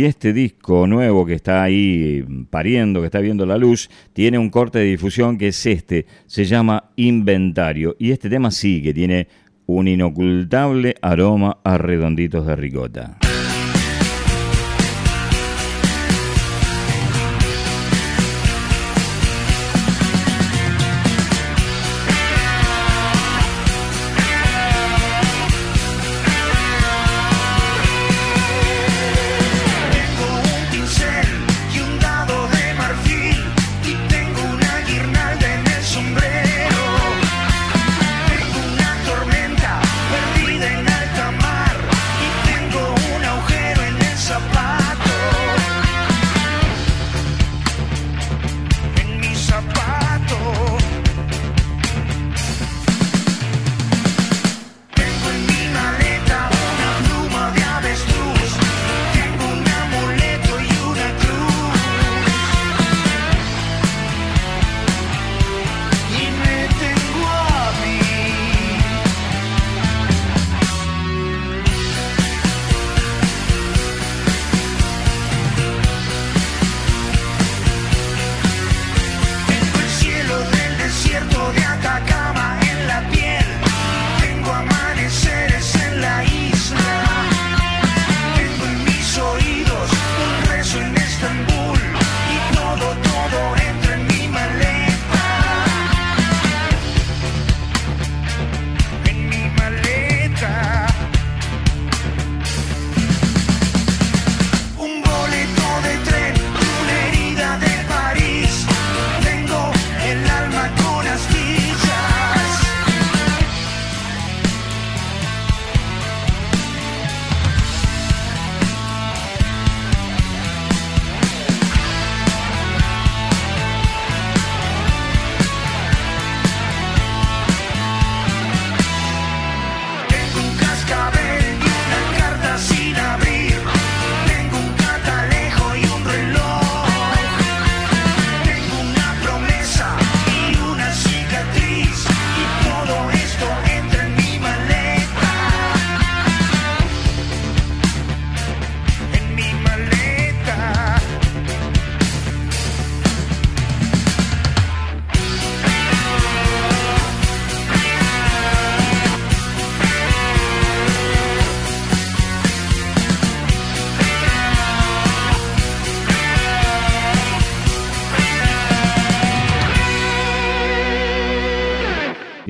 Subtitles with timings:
[0.00, 4.48] y este disco nuevo que está ahí pariendo, que está viendo la luz, tiene un
[4.48, 9.28] corte de difusión que es este, se llama Inventario y este tema sí que tiene
[9.66, 13.18] un inocultable aroma a redonditos de ricota.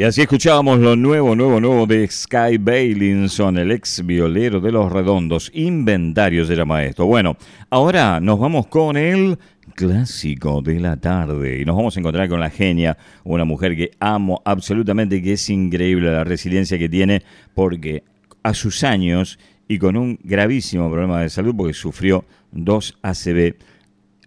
[0.01, 4.91] Y así escuchábamos lo nuevo, nuevo, nuevo de Sky Bailinson, el ex violero de los
[4.91, 5.51] redondos.
[5.53, 7.05] Inventarios era maestro.
[7.05, 7.37] Bueno,
[7.69, 9.39] ahora nos vamos con el
[9.75, 11.61] clásico de la tarde.
[11.61, 15.51] Y nos vamos a encontrar con la genia, una mujer que amo absolutamente, que es
[15.51, 17.23] increíble la resiliencia que tiene,
[17.53, 18.03] porque
[18.43, 19.39] a sus años
[19.69, 23.55] y con un gravísimo problema de salud, porque sufrió dos ACV,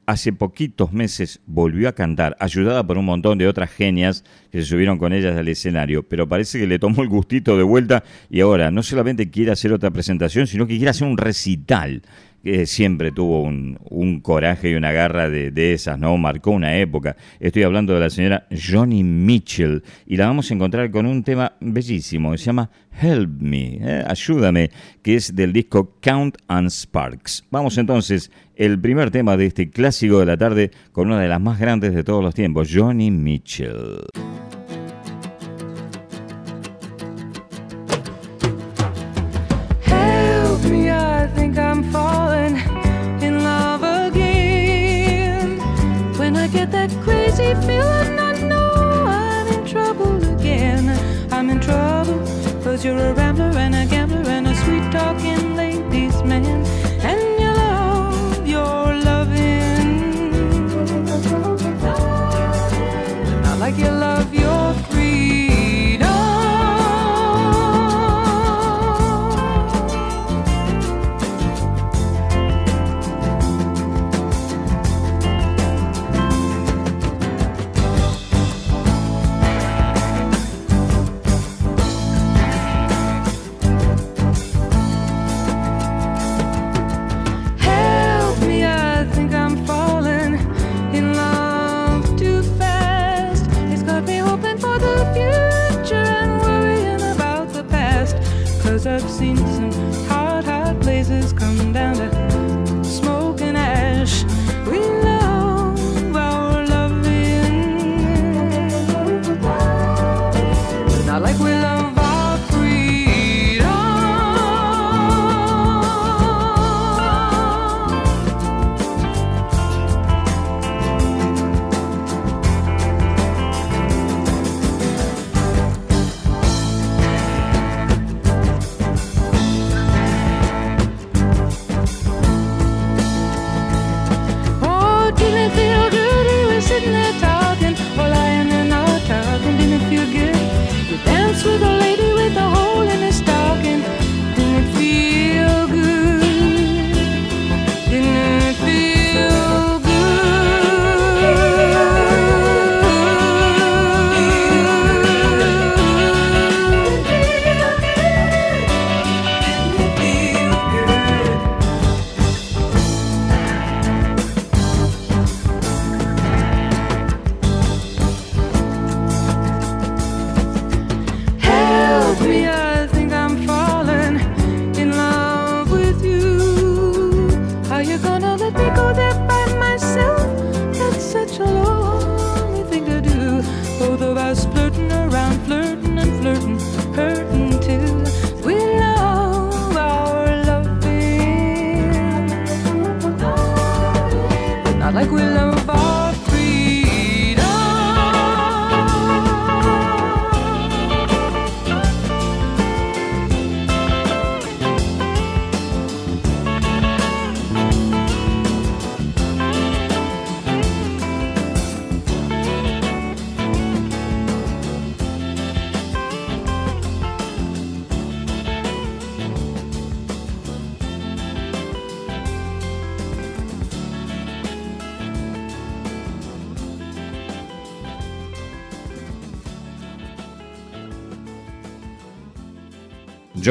[0.06, 4.66] hace poquitos meses volvió a cantar, ayudada por un montón de otras genias que se
[4.66, 8.42] subieron con ellas al escenario, pero parece que le tomó el gustito de vuelta y
[8.42, 12.04] ahora no solamente quiere hacer otra presentación, sino que quiere hacer un recital
[12.44, 16.18] que siempre tuvo un, coraje y una garra de, esas, ¿no?
[16.18, 17.16] Marcó una época.
[17.40, 21.54] Estoy hablando de la señora Johnny Mitchell y la vamos a encontrar con un tema
[21.60, 22.70] bellísimo se llama
[23.02, 24.04] Help Me, ¿eh?
[24.08, 24.72] Ayúdame,
[25.02, 27.46] que es del disco Count and Sparks.
[27.50, 31.42] Vamos entonces, el primer tema de este clásico de la tarde con una de las
[31.42, 34.02] más grandes de todos los tiempos, Johnny Mitchell.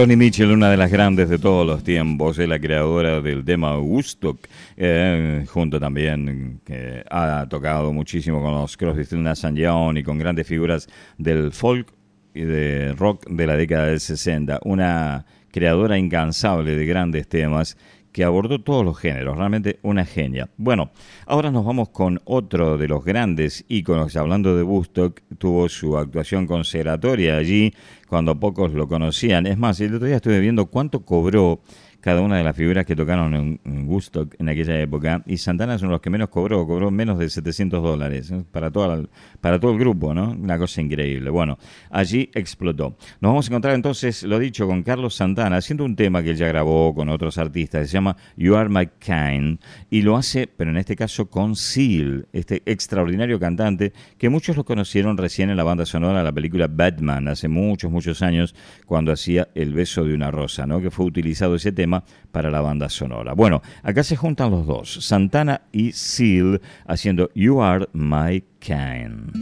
[0.03, 3.79] Johnny Mitchell, una de las grandes de todos los tiempos, es la creadora del tema
[3.79, 6.61] Woodstock, eh, junto también,
[7.09, 10.89] ha tocado muchísimo con los Crosby, Stills, Young y con grandes figuras
[11.19, 11.87] del folk
[12.35, 14.59] y de rock de la década del 60.
[14.65, 17.77] Una creadora incansable de grandes temas
[18.13, 20.49] que abordó todos los géneros, realmente una genia.
[20.57, 20.91] Bueno,
[21.27, 26.47] ahora nos vamos con otro de los grandes íconos, hablando de Woodstock, tuvo su actuación
[26.47, 27.73] conservatoria allí
[28.07, 29.47] cuando pocos lo conocían.
[29.47, 31.61] Es más, el otro día estuve viendo cuánto cobró
[32.03, 35.23] cada una de las figuras que tocaron en, en Woodstock en aquella época.
[35.25, 38.73] Y Santana es uno de los que menos cobró, cobró menos de 700 dólares para,
[38.73, 39.05] toda
[39.41, 40.33] para todo el grupo, ¿no?
[40.33, 41.31] Una cosa increíble.
[41.31, 41.59] Bueno,
[41.91, 42.97] allí explotó.
[43.21, 46.37] Nos vamos a encontrar entonces, lo dicho, con Carlos Santana, haciendo un tema que él
[46.37, 50.71] ya grabó con otros artistas, se llama You Are My Kind, y lo hace, pero
[50.71, 55.63] en este caso con Seal, este extraordinario cantante que muchos lo conocieron recién en la
[55.63, 58.57] banda sonora de la película Batman, hace muchos, muchos años,
[58.87, 60.81] cuando hacía El beso de una rosa, ¿no?
[60.81, 61.92] Que fue utilizado ese tema
[62.31, 63.35] para la banda sonora.
[63.35, 69.33] Bueno, acá se juntan los dos, Santana y Seal, haciendo You Are My Kind.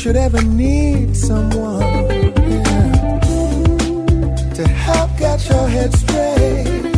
[0.00, 3.18] Should ever need someone yeah,
[4.54, 6.94] to help get your head straight,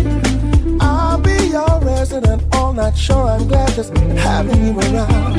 [0.81, 2.97] I'll be your resident all night.
[2.97, 5.35] Sure, I'm glad just having you around.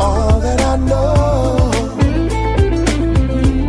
[0.00, 1.70] All that I know.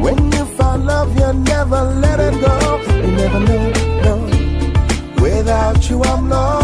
[0.02, 2.82] When you find love, you never let it go.
[2.96, 3.72] You never know,
[4.06, 5.22] no.
[5.22, 6.61] Without you, I'm lost.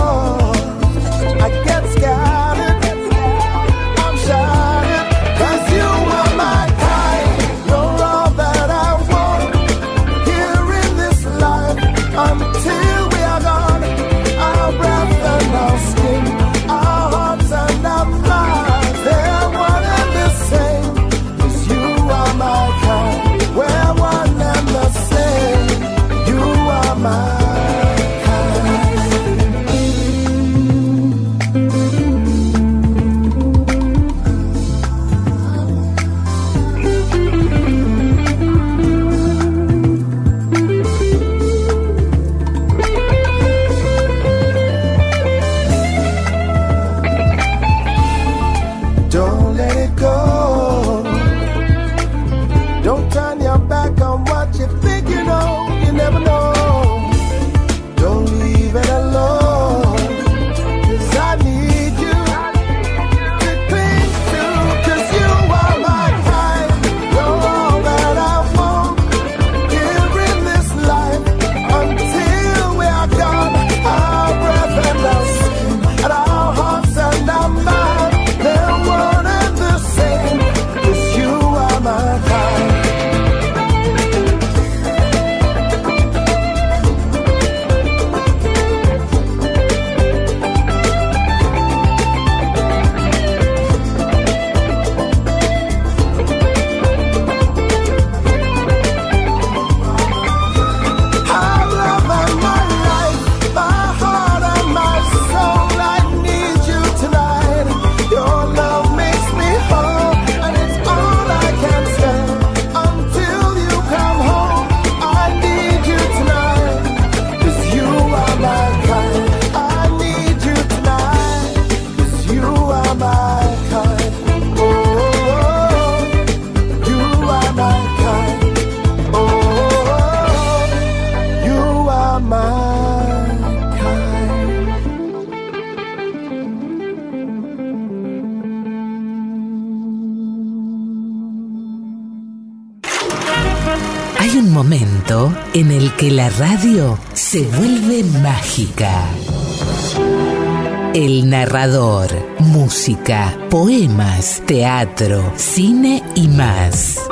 [151.28, 152.08] Narrador,
[152.40, 157.06] música, poemas, teatro, cine y más.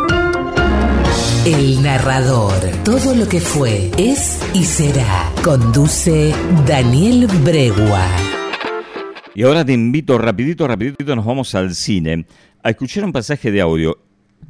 [1.46, 2.54] El narrador,
[2.86, 5.30] todo lo que fue, es y será.
[5.44, 6.34] Conduce
[6.66, 8.08] Daniel Bregua.
[9.34, 12.26] Y ahora te invito rapidito, rapidito, nos vamos al cine
[12.64, 13.98] a escuchar un pasaje de audio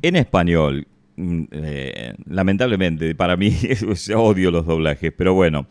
[0.04, 0.88] en español.
[1.18, 3.56] Mm, eh, lamentablemente, para mí
[4.16, 5.68] odio los doblajes, pero bueno.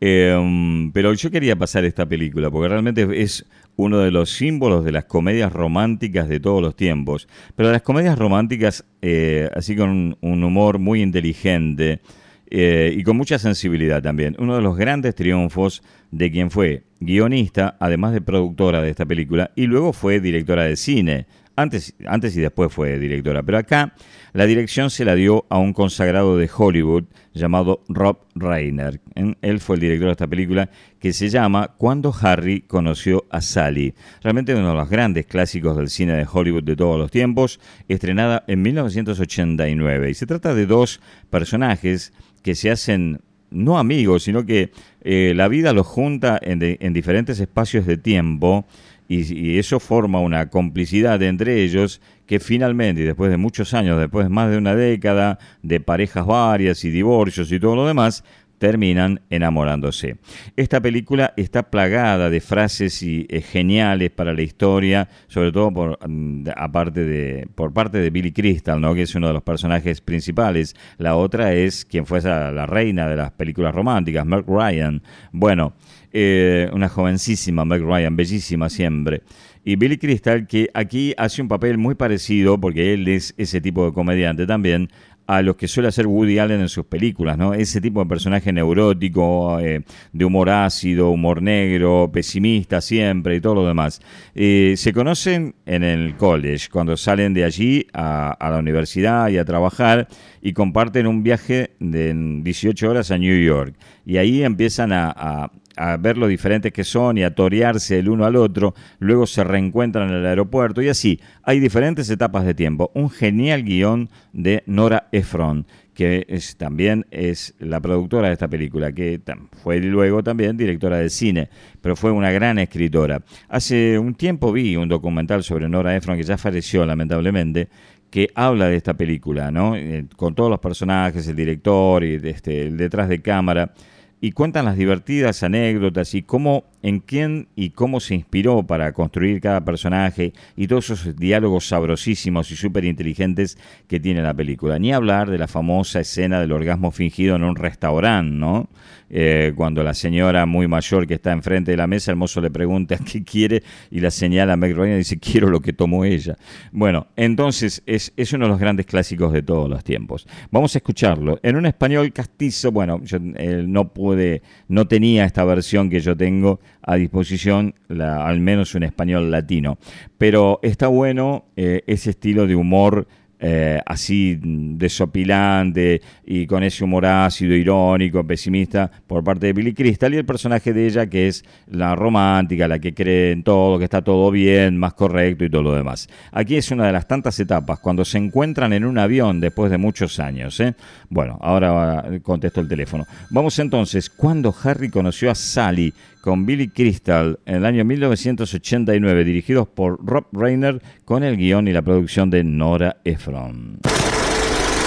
[0.00, 4.92] Eh, pero yo quería pasar esta película porque realmente es uno de los símbolos de
[4.92, 7.28] las comedias románticas de todos los tiempos.
[7.54, 12.00] Pero las comedias románticas, eh, así con un, un humor muy inteligente,
[12.48, 14.36] eh, y con mucha sensibilidad también.
[14.38, 19.50] Uno de los grandes triunfos de quien fue guionista, además de productora de esta película,
[19.56, 21.26] y luego fue directora de cine.
[21.56, 23.94] Antes, antes y después fue directora, pero acá
[24.34, 29.00] la dirección se la dio a un consagrado de Hollywood llamado Rob Reiner.
[29.40, 33.94] Él fue el director de esta película que se llama Cuando Harry conoció a Sally.
[34.22, 38.44] Realmente uno de los grandes clásicos del cine de Hollywood de todos los tiempos, estrenada
[38.46, 40.10] en 1989.
[40.10, 43.20] Y se trata de dos personajes que se hacen
[43.50, 44.72] no amigos, sino que
[45.02, 48.66] eh, la vida los junta en, en diferentes espacios de tiempo
[49.08, 54.30] y, eso forma una complicidad entre ellos que finalmente, después de muchos años, después de
[54.30, 58.24] más de una década de parejas varias y divorcios y todo lo demás,
[58.58, 60.16] terminan enamorándose.
[60.56, 65.98] Esta película está plagada de frases y, eh, geniales para la historia, sobre todo por,
[66.08, 68.94] mm, aparte de, por parte de Billy Crystal, ¿no?
[68.94, 70.74] que es uno de los personajes principales.
[70.98, 75.02] La otra es quien fue la reina de las películas románticas, Mark Ryan.
[75.32, 75.74] Bueno,
[76.18, 79.20] eh, una jovencísima Meg Ryan, bellísima siempre.
[79.66, 83.84] Y Billy Crystal, que aquí hace un papel muy parecido, porque él es ese tipo
[83.84, 84.88] de comediante también,
[85.26, 87.52] a los que suele hacer Woody Allen en sus películas, ¿no?
[87.52, 93.56] Ese tipo de personaje neurótico, eh, de humor ácido, humor negro, pesimista siempre y todo
[93.56, 94.00] lo demás.
[94.34, 99.44] Eh, se conocen en el college, cuando salen de allí a, la universidad y a
[99.44, 100.08] trabajar
[100.40, 103.74] y comparten un viaje de 18 horas a New York.
[104.06, 105.50] Y ahí empiezan a a
[105.98, 110.08] ver lo diferentes que son y a torearse el uno al otro, luego se reencuentran
[110.08, 111.20] en el aeropuerto y así.
[111.42, 112.90] Hay diferentes etapas de tiempo.
[112.94, 118.92] Un genial guion de Nora Ephron, que es, también es la productora de esta película,
[118.92, 119.20] que
[119.62, 121.48] fue luego también directora de cine,
[121.80, 123.22] pero fue una gran escritora.
[123.48, 127.68] Hace un tiempo vi un documental sobre Nora Ephron, que ya falleció lamentablemente,
[128.10, 129.74] que habla de esta película, ¿no?
[129.76, 133.72] Eh, con todos los personajes, el director y este, el detrás de cámara
[134.20, 139.40] y cuentan las divertidas anécdotas y cómo, en quién y cómo se inspiró para construir
[139.40, 144.78] cada personaje y todos esos diálogos sabrosísimos y súper inteligentes que tiene la película.
[144.78, 148.68] Ni hablar de la famosa escena del orgasmo fingido en un restaurante, ¿no?
[149.08, 152.50] Eh, cuando la señora muy mayor que está enfrente de la mesa, el mozo le
[152.50, 156.04] pregunta qué quiere y la señala a Meg Ryan y dice quiero lo que tomó
[156.04, 156.36] ella.
[156.72, 160.26] Bueno, entonces es, es uno de los grandes clásicos de todos los tiempos.
[160.50, 162.72] Vamos a escucharlo en un español castizo.
[162.72, 168.40] Bueno, yo eh, no pude, no tenía esta versión que yo tengo a disposición, al
[168.40, 169.76] menos un español latino,
[170.16, 173.06] pero está bueno eh, ese estilo de humor
[173.38, 180.14] eh, así desopilante y con ese humor ácido, irónico, pesimista por parte de Billy Crystal
[180.14, 183.84] y el personaje de ella que es la romántica, la que cree en todo, que
[183.84, 186.08] está todo bien, más correcto y todo lo demás.
[186.32, 189.76] Aquí es una de las tantas etapas cuando se encuentran en un avión después de
[189.76, 190.58] muchos años.
[190.60, 190.74] ¿eh?
[191.10, 193.04] Bueno, ahora contesto el teléfono.
[193.28, 195.92] Vamos entonces, cuando Harry conoció a Sally
[196.26, 201.72] con Billy Crystal en el año 1989, dirigidos por Rob Reiner, con el guion y
[201.72, 203.78] la producción de Nora Ephron.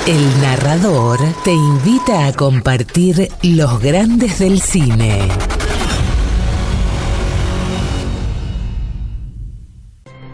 [0.05, 5.29] El narrador te invita a compartir los grandes del cine.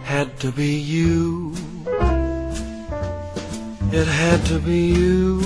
[0.09, 1.53] Had to be you.
[3.91, 5.39] It had to be you.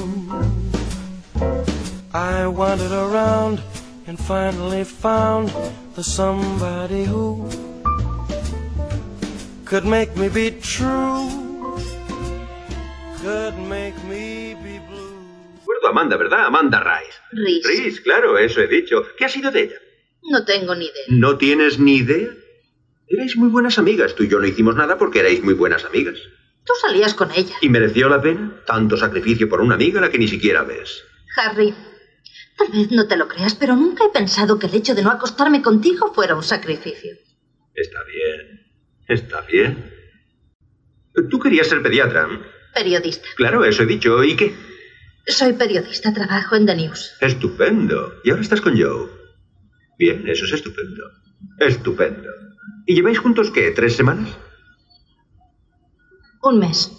[2.13, 3.60] I wandered around.
[4.09, 5.53] And finally found
[5.95, 7.48] the somebody who
[9.65, 11.29] could make me be true,
[13.22, 15.13] could make me be blue.
[15.59, 16.48] Recuerdo Amanda, ¿verdad?
[16.48, 17.17] Amanda Rice.
[17.33, 17.67] Rice.
[17.67, 19.05] Rice, claro, eso he dicho.
[19.15, 19.79] ¿Qué ha sido de ella?
[20.24, 21.03] No tengo ni idea.
[21.09, 22.29] ¿No tienes ni idea?
[23.07, 24.15] Erais muy buenas amigas.
[24.15, 26.17] Tú y yo no hicimos nada porque erais muy buenas amigas.
[26.65, 27.55] Tú salías con ella.
[27.61, 28.59] ¿Y mereció la pena?
[28.65, 31.03] Tanto sacrificio por una amiga a la que ni siquiera ves.
[31.37, 31.75] Harry,
[32.59, 35.09] Tal vez no te lo creas, pero nunca he pensado que el hecho de no
[35.09, 37.13] acostarme contigo fuera un sacrificio.
[37.74, 38.67] Está bien.
[39.07, 39.91] Está bien.
[41.29, 42.27] Tú querías ser pediatra.
[42.74, 43.27] Periodista.
[43.37, 44.24] Claro, eso he dicho.
[44.24, 44.53] ¿Y qué?
[45.25, 47.13] Soy periodista, trabajo en The News.
[47.22, 48.15] Estupendo.
[48.24, 49.09] Y ahora estás con Joe.
[49.98, 51.03] Bien, eso es estupendo.
[51.59, 52.29] Estupendo.
[52.85, 53.72] ¿Y lleváis juntos qué?
[53.72, 54.29] ¿Tres semanas?
[56.41, 56.91] Un mes.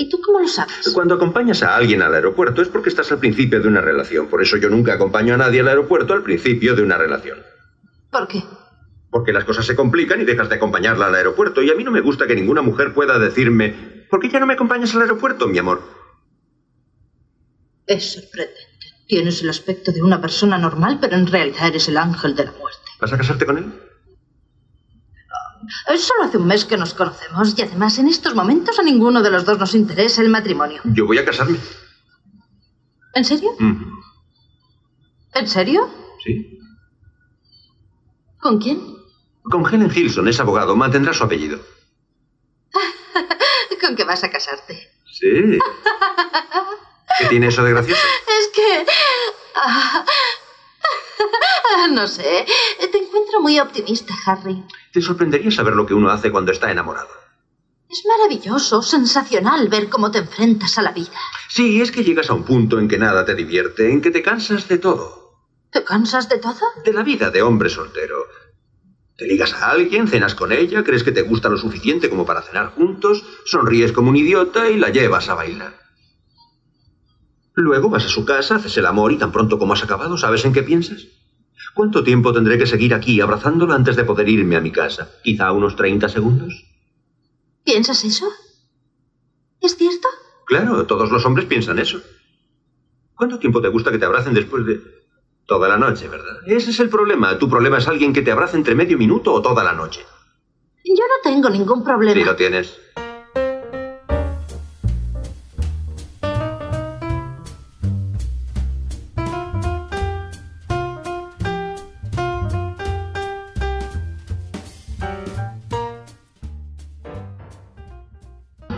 [0.00, 0.90] ¿Y tú cómo lo sabes?
[0.94, 4.28] Cuando acompañas a alguien al aeropuerto es porque estás al principio de una relación.
[4.28, 7.40] Por eso yo nunca acompaño a nadie al aeropuerto al principio de una relación.
[8.10, 8.42] ¿Por qué?
[9.10, 11.60] Porque las cosas se complican y dejas de acompañarla al aeropuerto.
[11.60, 14.46] Y a mí no me gusta que ninguna mujer pueda decirme, ¿por qué ya no
[14.46, 15.82] me acompañas al aeropuerto, mi amor?
[17.86, 18.86] Es sorprendente.
[19.06, 22.52] Tienes el aspecto de una persona normal, pero en realidad eres el ángel de la
[22.52, 22.80] muerte.
[22.98, 23.70] ¿Vas a casarte con él?
[25.88, 29.22] Es solo hace un mes que nos conocemos y además en estos momentos a ninguno
[29.22, 30.80] de los dos nos interesa el matrimonio.
[30.84, 31.58] Yo voy a casarme.
[33.14, 33.50] ¿En serio?
[35.34, 35.90] ¿En serio?
[36.24, 36.58] Sí.
[38.38, 38.80] ¿Con quién?
[39.42, 41.60] Con Helen Hilson, es abogado, mantendrá su apellido.
[43.80, 44.90] ¿Con qué vas a casarte?
[45.06, 45.58] Sí.
[47.18, 48.00] ¿Qué tiene eso de gracioso?
[48.26, 48.86] Es que...
[51.92, 52.46] no sé.
[52.78, 54.64] Te encuentro muy optimista, Harry.
[54.92, 57.08] Te sorprendería saber lo que uno hace cuando está enamorado.
[57.88, 61.18] Es maravilloso, sensacional ver cómo te enfrentas a la vida.
[61.48, 64.22] Sí, es que llegas a un punto en que nada te divierte, en que te
[64.22, 65.20] cansas de todo.
[65.72, 66.60] ¿Te cansas de todo?
[66.84, 68.16] De la vida de hombre soltero.
[69.16, 72.42] Te ligas a alguien, cenas con ella, crees que te gusta lo suficiente como para
[72.42, 75.74] cenar juntos, sonríes como un idiota y la llevas a bailar.
[77.60, 80.44] Luego vas a su casa, haces el amor y tan pronto como has acabado, ¿sabes
[80.46, 81.06] en qué piensas?
[81.74, 85.10] ¿Cuánto tiempo tendré que seguir aquí abrazándola antes de poder irme a mi casa?
[85.22, 86.64] ¿Quizá unos 30 segundos?
[87.64, 88.26] ¿Piensas eso?
[89.60, 90.08] ¿Es cierto?
[90.46, 92.00] Claro, todos los hombres piensan eso.
[93.14, 94.80] ¿Cuánto tiempo te gusta que te abracen después de...
[95.46, 96.38] Toda la noche, ¿verdad?
[96.46, 97.36] Ese es el problema.
[97.36, 100.00] Tu problema es alguien que te abrace entre medio minuto o toda la noche.
[100.84, 102.14] Yo no tengo ningún problema.
[102.14, 102.78] Sí, lo tienes.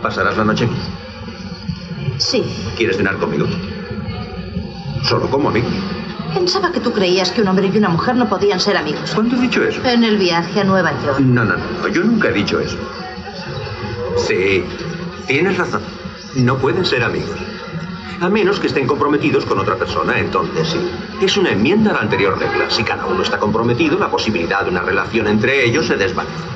[0.03, 0.75] ¿Pasarás la noche aquí?
[2.17, 2.43] Sí.
[2.75, 3.47] ¿Quieres cenar conmigo?
[5.03, 5.69] Solo como amigo.
[6.33, 9.11] Pensaba que tú creías que un hombre y una mujer no podían ser amigos.
[9.15, 9.81] ¿Cuándo he dicho eso?
[9.85, 11.19] En el viaje a Nueva York.
[11.19, 12.77] No, no, no, yo nunca he dicho eso.
[14.17, 14.65] Sí,
[15.25, 15.81] tienes razón.
[16.35, 17.37] No pueden ser amigos.
[18.19, 20.79] A menos que estén comprometidos con otra persona, entonces sí.
[21.21, 22.69] Es una enmienda a la anterior regla.
[22.69, 26.52] Si cada uno está comprometido, la posibilidad de una relación entre ellos se desvanece.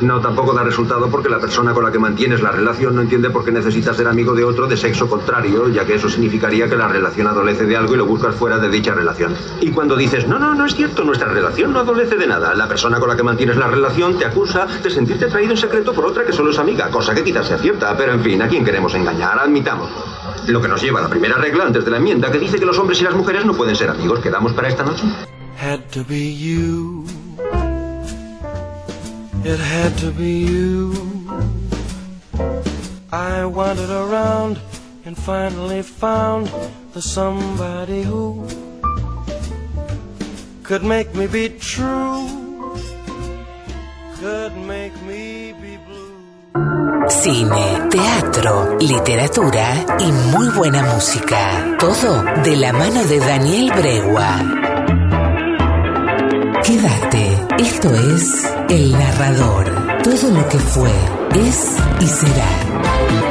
[0.00, 3.28] No, tampoco da resultado porque la persona con la que mantienes la relación no entiende
[3.30, 6.76] por qué necesitas ser amigo de otro de sexo contrario, ya que eso significaría que
[6.76, 9.34] la relación adolece de algo y lo buscas fuera de dicha relación.
[9.60, 12.66] Y cuando dices, no, no, no es cierto, nuestra relación no adolece de nada, la
[12.66, 16.06] persona con la que mantienes la relación te acusa de sentirte atraído en secreto por
[16.06, 18.64] otra que solo es amiga, cosa que quizás sea cierta, pero en fin, ¿a quién
[18.64, 19.38] queremos engañar?
[19.38, 19.96] Admitámoslo.
[20.46, 22.64] Lo que nos lleva a la primera regla antes de la enmienda, que dice que
[22.64, 24.20] los hombres y las mujeres no pueden ser amigos.
[24.20, 25.04] ¿Quedamos para esta noche?
[25.60, 27.04] Had to be you.
[29.42, 30.92] It had to be you.
[33.10, 34.60] I wandered around
[35.06, 36.52] and finally found
[36.92, 38.46] the somebody who
[40.62, 42.28] could make me be true,
[44.20, 47.08] could make me be blue.
[47.08, 51.76] Cine, teatro, literatura y muy buena música.
[51.78, 54.69] Todo de la mano de Daniel Bregua.
[56.70, 60.02] Quédate, esto es El Narrador.
[60.04, 60.92] Todo lo que fue,
[61.34, 63.29] es y será.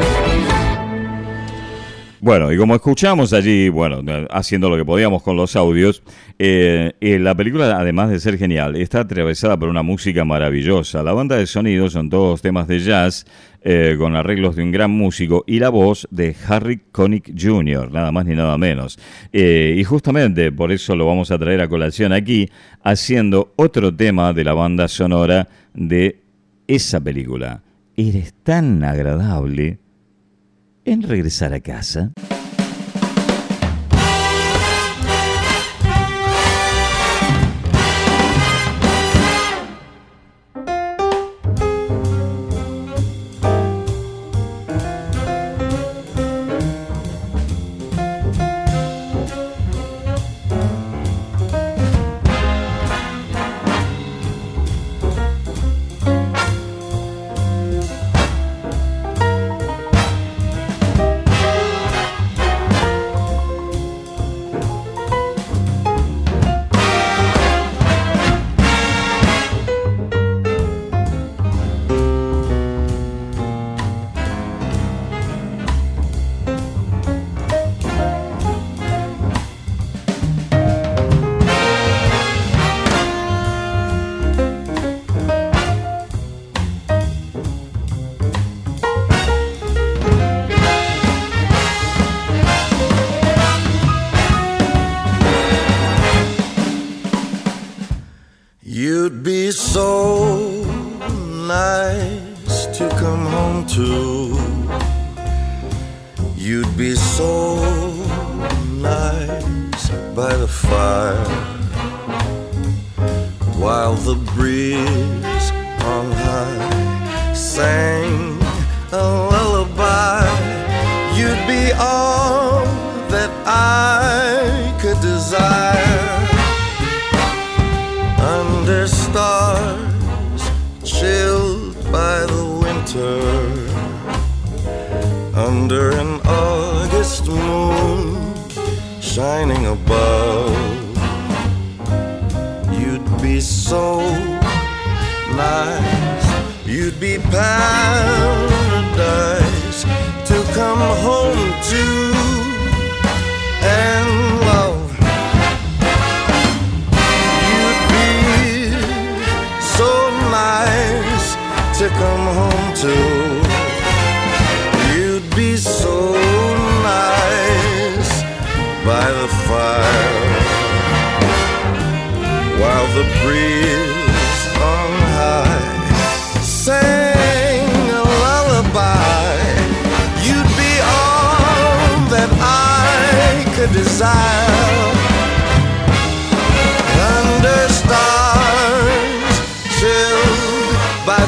[2.21, 6.03] Bueno, y como escuchamos allí, bueno, haciendo lo que podíamos con los audios,
[6.38, 11.01] eh, eh, la película, además de ser genial, está atravesada por una música maravillosa.
[11.01, 13.25] La banda de sonido son todos temas de jazz,
[13.62, 18.12] eh, con arreglos de un gran músico, y la voz de Harry Connick Jr., nada
[18.12, 18.99] más ni nada menos.
[19.32, 22.49] Eh, y justamente por eso lo vamos a traer a colación aquí,
[22.84, 26.21] haciendo otro tema de la banda sonora de
[26.67, 27.63] esa película.
[27.95, 29.79] Eres tan agradable
[30.85, 32.11] en regresar a casa.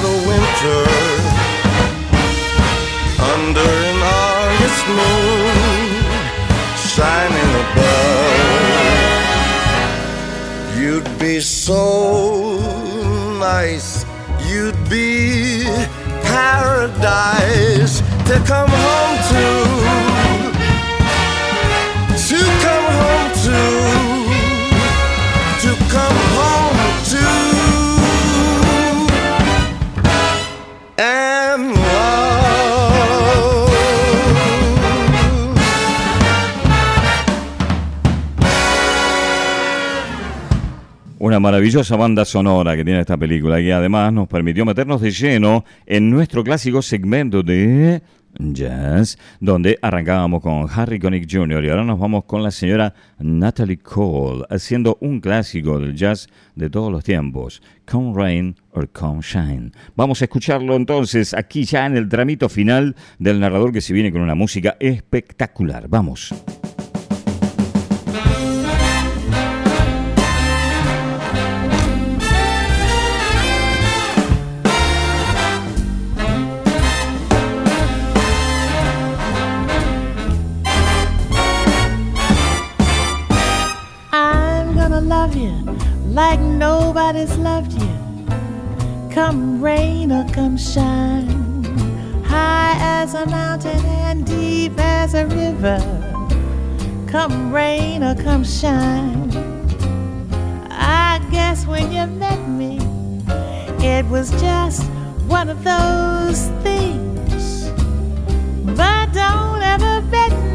[0.02, 0.84] The winter
[3.34, 5.54] under an August moon
[6.94, 8.42] shining above.
[10.80, 11.84] You'd be so
[13.40, 14.06] nice,
[14.50, 15.66] you'd be
[16.24, 19.46] paradise to come home to,
[22.28, 23.60] to come home to,
[25.64, 26.31] to come
[41.32, 45.64] Una maravillosa banda sonora que tiene esta película y además nos permitió meternos de lleno
[45.86, 48.02] en nuestro clásico segmento de
[48.38, 51.64] jazz, donde arrancábamos con Harry Connick Jr.
[51.64, 56.70] y ahora nos vamos con la señora Natalie Cole, haciendo un clásico del jazz de
[56.70, 59.72] todos los tiempos, Come Rain or Come Shine.
[59.96, 64.12] Vamos a escucharlo entonces aquí ya en el tramito final del narrador que se viene
[64.12, 65.88] con una música espectacular.
[65.88, 66.34] Vamos.
[86.12, 87.98] Like nobody's loved you.
[89.12, 91.64] Come rain or come shine,
[92.26, 95.80] high as a mountain and deep as a river.
[97.08, 99.32] Come rain or come shine.
[100.70, 102.80] I guess when you met me,
[103.80, 104.84] it was just
[105.28, 107.70] one of those things.
[108.78, 110.51] But don't ever bet me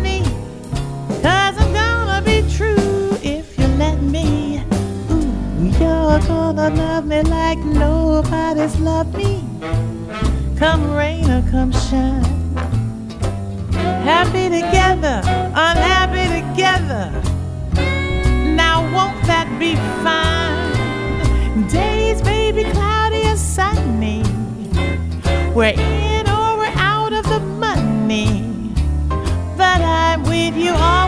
[5.81, 9.45] you're gonna love me like nobody's loved me.
[10.59, 12.25] Come rain or come shine.
[14.05, 15.21] Happy together,
[15.55, 17.11] unhappy together.
[18.55, 21.69] Now won't that be fine?
[21.69, 24.23] Days may be cloudy or sunny.
[25.55, 28.47] We're in or we're out of the money
[29.57, 31.06] but I'm with you always.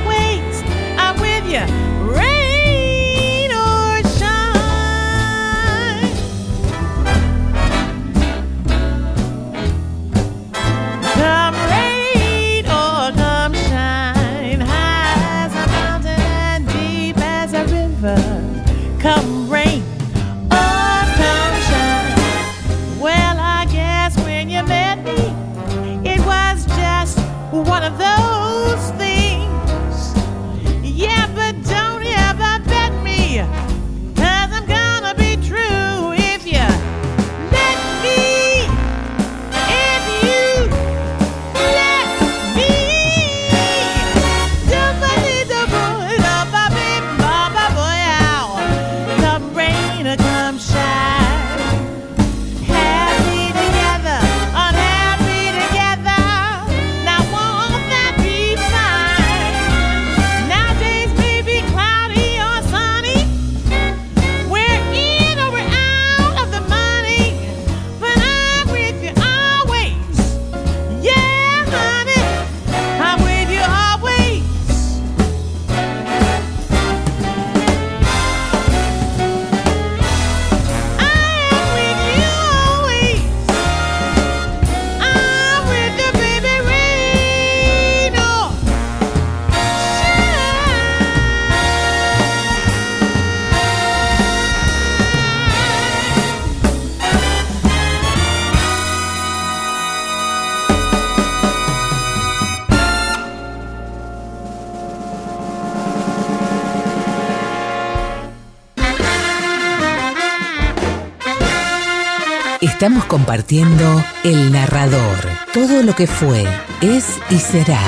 [112.88, 115.18] Estamos compartiendo El Narrador.
[115.52, 116.42] Todo lo que fue,
[116.80, 117.78] es y será.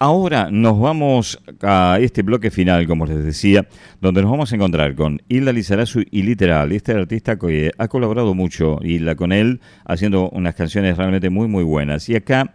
[0.00, 3.66] Ahora nos vamos a este bloque final, como les decía,
[4.00, 8.32] donde nos vamos a encontrar con Hilda Lizarazu y Literal, este artista que ha colaborado
[8.32, 12.08] mucho, Hilda, con él, haciendo unas canciones realmente muy, muy buenas.
[12.08, 12.54] Y acá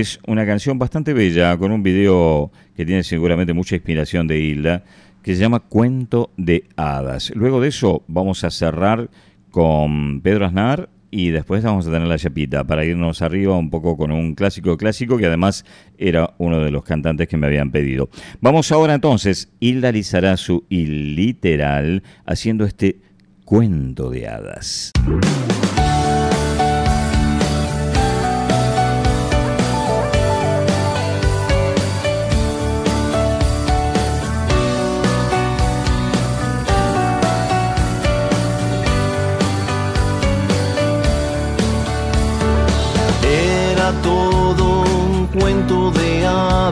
[0.00, 4.82] es una canción bastante bella, con un video que tiene seguramente mucha inspiración de Hilda,
[5.22, 7.30] que se llama Cuento de Hadas.
[7.36, 9.08] Luego de eso vamos a cerrar
[9.52, 13.96] con Pedro Aznar y después vamos a tener la chapita para irnos arriba un poco
[13.96, 15.64] con un clásico clásico que además
[15.96, 18.10] era uno de los cantantes que me habían pedido.
[18.40, 22.98] Vamos ahora entonces, Hilda Lizarazu y Literal haciendo este
[23.44, 24.90] cuento de hadas.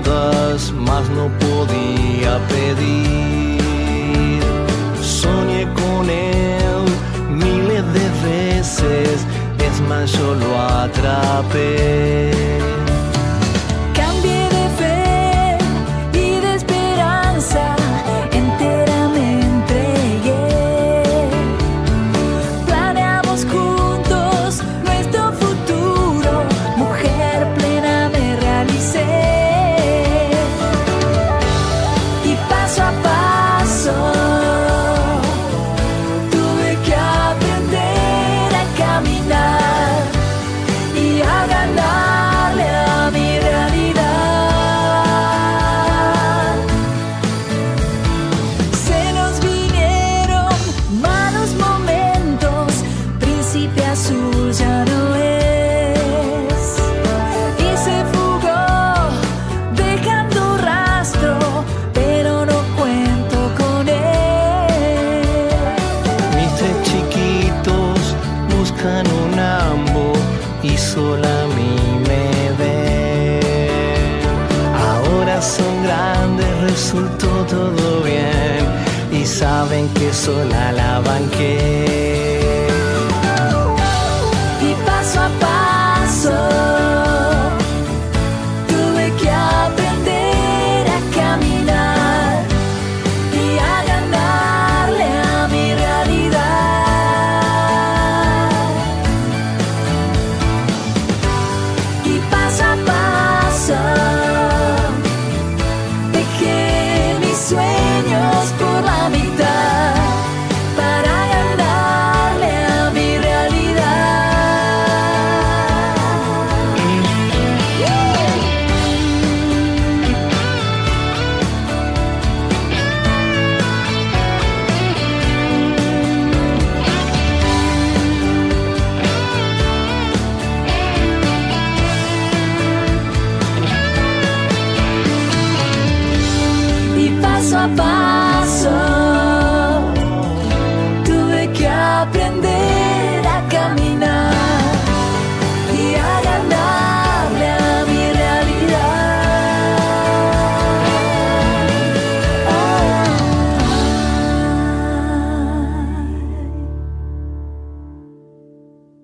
[0.00, 3.60] De hadas, mas no podía pedir.
[5.02, 6.84] Soñé con él
[7.30, 9.26] miles de veces,
[9.58, 12.30] es más, yo lo atrapé.
[68.82, 70.12] Buscan un ambo
[70.62, 71.76] y solo a mí
[72.08, 74.20] me ven.
[74.74, 78.64] Ahora son grandes, resultó todo bien
[79.12, 82.11] y saben que sola la banqué.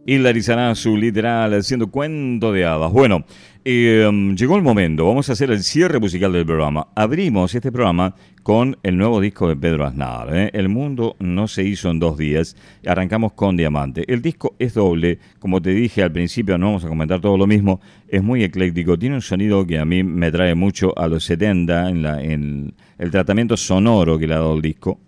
[0.08, 2.90] Hilda Lizarazu, literal, haciendo cuento de hadas.
[2.90, 3.26] Bueno,
[3.62, 6.88] eh, llegó el momento, vamos a hacer el cierre musical del programa.
[6.94, 10.34] Abrimos este programa con el nuevo disco de Pedro Aznar.
[10.34, 10.50] ¿eh?
[10.54, 12.56] El mundo no se hizo en dos días.
[12.86, 14.10] Arrancamos con Diamante.
[14.10, 17.46] El disco es doble, como te dije al principio, no vamos a comentar todo lo
[17.46, 17.82] mismo.
[18.08, 21.90] Es muy ecléctico, tiene un sonido que a mí me trae mucho a los 70
[21.90, 25.00] en, la, el tratamiento sonoro que le ha dado el disco.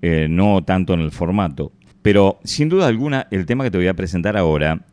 [0.00, 1.72] Eh, no tanto en el formato.
[2.04, 4.84] Pero sin duda alguna, el tema que te voy a presentar ahora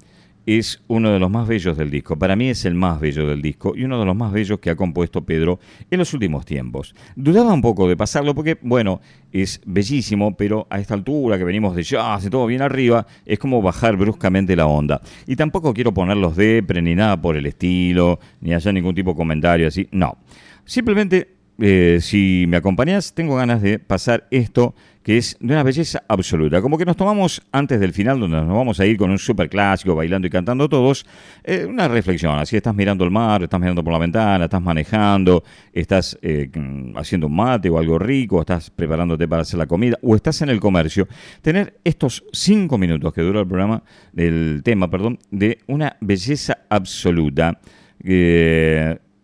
[0.46, 2.18] es uno de los más bellos del disco.
[2.18, 4.70] Para mí es el más bello del disco y uno de los más bellos que
[4.70, 6.96] ha compuesto Pedro en los últimos tiempos.
[7.18, 9.02] Dudaba un poco de pasarlo porque, bueno,
[9.34, 13.38] es bellísimo, pero a esta altura que venimos de ya, hace todo bien arriba, es
[13.40, 15.02] como bajar bruscamente la onda.
[15.28, 19.12] Y tampoco quiero ponerlos de pre ni nada por el estilo, ni hacer ningún tipo
[19.12, 19.86] de comentario así.
[19.92, 20.18] No.
[20.64, 26.04] Simplemente eh, si me acompañas, tengo ganas de pasar esto que es de una belleza
[26.08, 26.62] absoluta.
[26.62, 29.48] Como que nos tomamos antes del final, donde nos vamos a ir con un super
[29.48, 31.06] clásico, bailando y cantando todos,
[31.44, 32.38] eh, una reflexión.
[32.38, 36.50] Así estás mirando el mar, estás mirando por la ventana, estás manejando, estás eh,
[36.96, 40.50] haciendo un mate o algo rico, estás preparándote para hacer la comida, o estás en
[40.50, 41.08] el comercio.
[41.42, 47.60] Tener estos cinco minutos que dura el programa, del tema, perdón, de una belleza absoluta.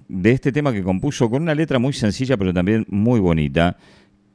[0.08, 3.78] De este tema que compuso con una letra muy sencilla pero también muy bonita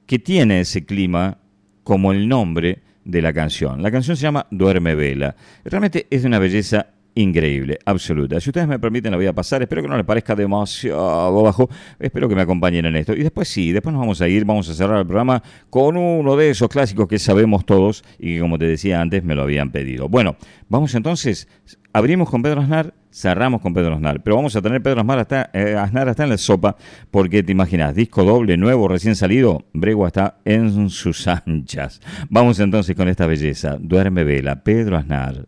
[0.06, 1.38] que tiene ese clima
[1.84, 3.82] como el nombre de la canción.
[3.82, 5.34] La canción se llama Duerme Vela.
[5.64, 8.40] Realmente es de una belleza increíble, absoluta.
[8.40, 9.62] Si ustedes me permiten, la voy a pasar.
[9.62, 11.68] Espero que no les parezca demasiado bajo.
[11.98, 13.12] Espero que me acompañen en esto.
[13.14, 16.36] Y después sí, después nos vamos a ir, vamos a cerrar el programa con uno
[16.36, 19.70] de esos clásicos que sabemos todos y que, como te decía antes, me lo habían
[19.70, 20.08] pedido.
[20.08, 20.36] Bueno,
[20.68, 21.48] vamos entonces.
[21.92, 24.22] Abrimos con Pedro Aznar, cerramos con Pedro Aznar.
[24.22, 26.76] Pero vamos a tener Pedro Aznar hasta, eh, Aznar hasta en la sopa,
[27.10, 32.00] porque te imaginas, disco doble, nuevo, recién salido, Bregua está en sus anchas.
[32.28, 33.76] Vamos entonces con esta belleza.
[33.80, 35.46] Duerme vela, Pedro Aznar.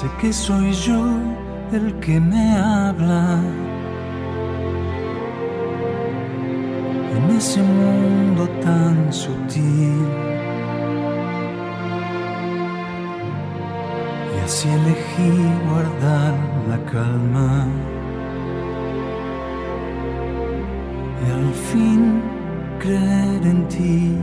[0.00, 1.02] Sé que soy yo
[1.72, 3.40] el que me habla.
[7.16, 10.06] En ese mundo tan sutil.
[14.34, 15.32] Y así elegí
[15.68, 16.34] guardar
[16.68, 17.66] la calma.
[21.26, 22.22] Y al fin
[22.78, 24.16] creer en ti.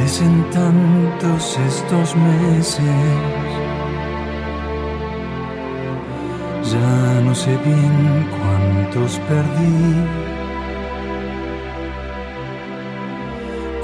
[0.00, 2.80] Parecen tantos estos meses.
[6.72, 9.94] Ya no sé bien cuántos perdí.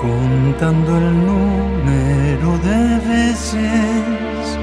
[0.00, 4.58] Contando el número de veces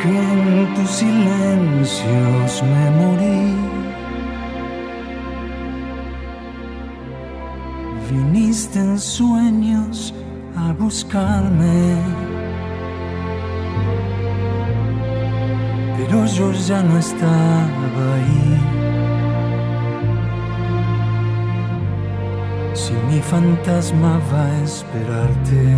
[0.00, 3.73] que en tus silencios me morí.
[8.76, 10.12] En sueños
[10.56, 11.94] a buscarme,
[15.96, 18.60] pero yo ya no estaba ahí.
[22.74, 25.76] Si mi fantasma va a esperarte,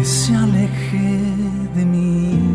[0.00, 1.18] que se aleje
[1.74, 2.49] de mí.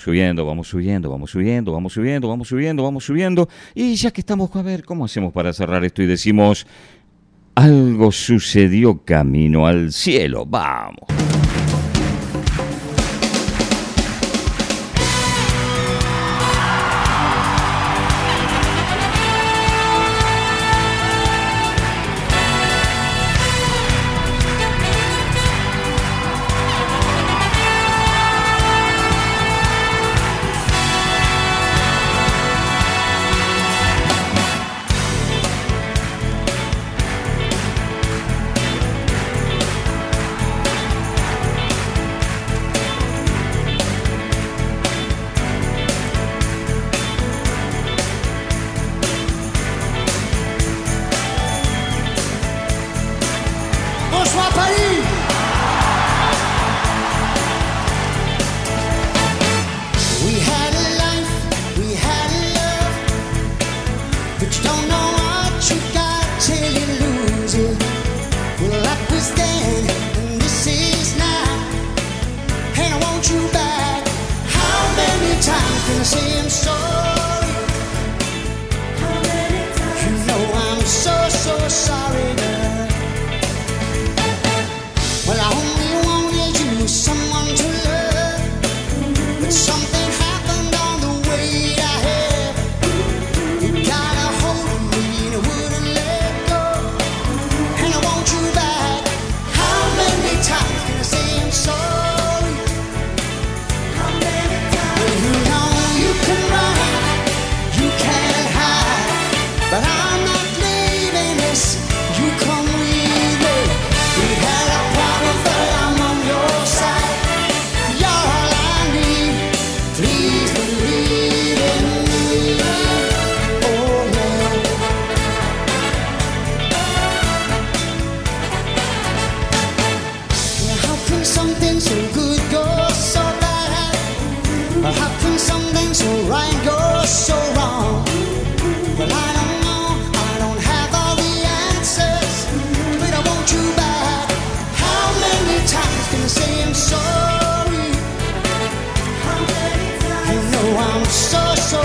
[0.00, 3.48] vamos subiendo, vamos subiendo, vamos subiendo, vamos subiendo, vamos subiendo, vamos subiendo.
[3.74, 6.02] Y ya que estamos, a ver, ¿cómo hacemos para cerrar esto?
[6.02, 6.66] Y decimos,
[7.54, 11.19] algo sucedió camino al cielo, vamos.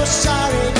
[0.06, 0.75] sorry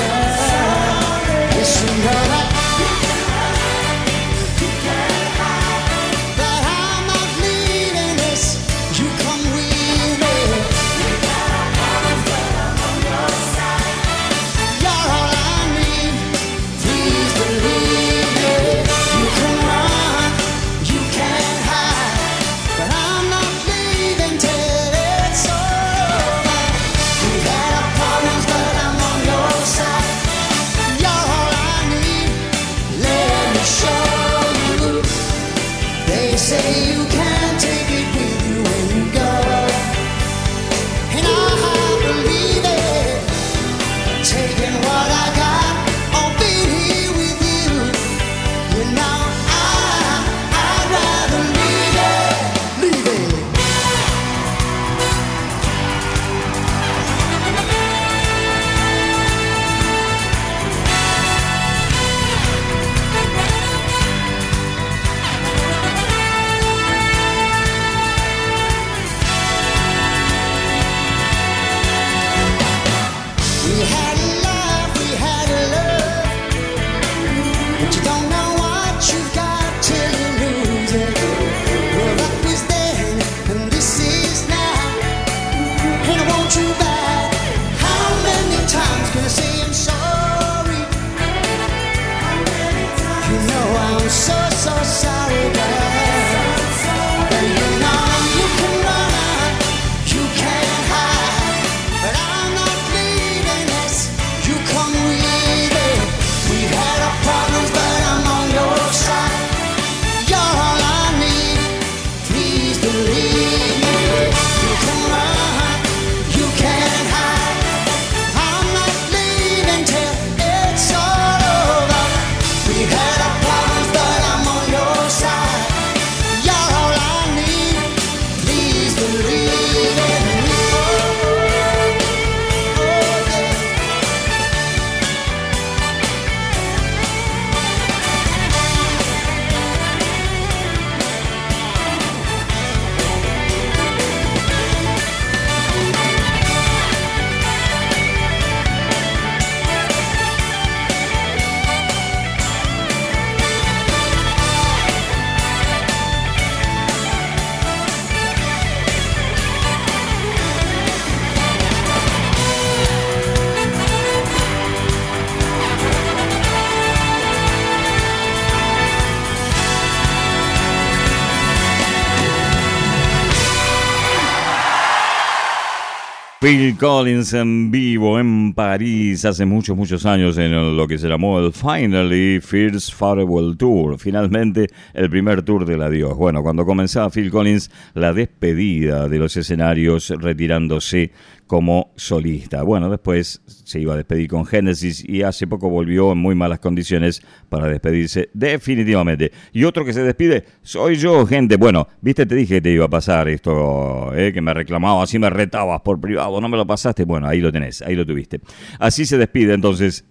[176.38, 181.40] Phil Collins en vivo en París hace muchos, muchos años en lo que se llamó
[181.40, 183.98] el Finally First Farewell Tour.
[183.98, 186.14] Finalmente el primer tour del adiós.
[186.14, 191.10] Bueno, cuando comenzaba Phil Collins la despedida de los escenarios retirándose
[191.46, 192.62] como solista.
[192.62, 196.58] Bueno, después se iba a despedir con Genesis y hace poco volvió en muy malas
[196.58, 199.32] condiciones para despedirse definitivamente.
[199.52, 201.56] Y otro que se despide soy yo, gente.
[201.56, 205.18] Bueno, viste, te dije que te iba a pasar esto, eh, que me reclamabas y
[205.18, 207.04] me retabas por privado, no me lo pasaste.
[207.04, 208.40] Bueno, ahí lo tenés, ahí lo tuviste.
[208.78, 210.04] Así se despide entonces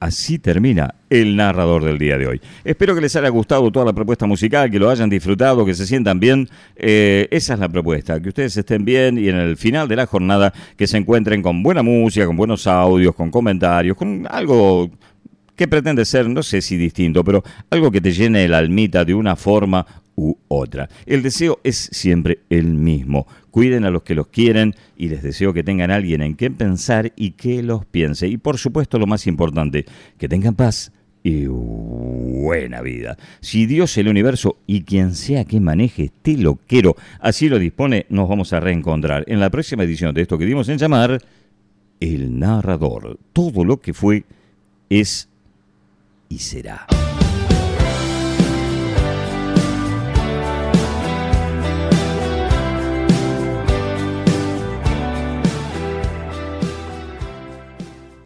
[0.00, 2.40] Así termina el narrador del día de hoy.
[2.62, 5.86] Espero que les haya gustado toda la propuesta musical, que lo hayan disfrutado, que se
[5.86, 6.48] sientan bien.
[6.76, 10.06] Eh, esa es la propuesta, que ustedes estén bien y en el final de la
[10.06, 14.88] jornada que se encuentren con buena música, con buenos audios, con comentarios, con algo
[15.56, 19.14] que pretende ser, no sé si distinto, pero algo que te llene el almita de
[19.14, 19.84] una forma
[20.18, 20.88] u otra.
[21.06, 23.28] El deseo es siempre el mismo.
[23.52, 27.12] Cuiden a los que los quieren y les deseo que tengan alguien en quien pensar
[27.14, 28.26] y que los piense.
[28.26, 29.86] Y por supuesto lo más importante,
[30.18, 30.92] que tengan paz
[31.22, 33.16] y buena vida.
[33.40, 38.28] Si Dios, el universo y quien sea que maneje este loquero así lo dispone, nos
[38.28, 41.22] vamos a reencontrar en la próxima edición de esto que dimos en llamar
[42.00, 43.20] El Narrador.
[43.32, 44.24] Todo lo que fue
[44.90, 45.28] es
[46.28, 46.88] y será.